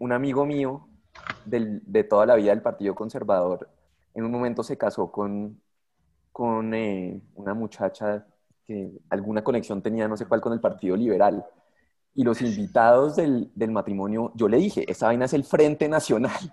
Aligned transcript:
un 0.00 0.10
amigo 0.12 0.44
mío 0.44 0.88
de 1.44 2.04
toda 2.04 2.26
la 2.26 2.34
vida 2.34 2.50
del 2.50 2.62
Partido 2.62 2.96
Conservador 2.96 3.68
en 4.14 4.24
un 4.24 4.30
momento 4.30 4.62
se 4.62 4.76
casó 4.76 5.10
con, 5.10 5.60
con 6.32 6.74
eh, 6.74 7.20
una 7.34 7.54
muchacha 7.54 8.26
que 8.64 8.90
alguna 9.08 9.42
conexión 9.42 9.82
tenía, 9.82 10.08
no 10.08 10.16
sé 10.16 10.26
cuál, 10.26 10.40
con 10.40 10.52
el 10.52 10.60
Partido 10.60 10.96
Liberal. 10.96 11.44
Y 12.14 12.24
los 12.24 12.42
invitados 12.42 13.16
del, 13.16 13.50
del 13.54 13.70
matrimonio, 13.70 14.32
yo 14.34 14.48
le 14.48 14.56
dije, 14.58 14.84
esa 14.90 15.06
vaina 15.06 15.26
es 15.26 15.32
el 15.32 15.44
Frente 15.44 15.88
Nacional. 15.88 16.52